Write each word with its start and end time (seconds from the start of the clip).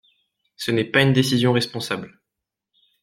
Ce 0.55 0.71
n’est 0.71 0.85
pas 0.89 1.03
une 1.03 1.13
décision 1.13 1.53
responsable. 1.53 2.19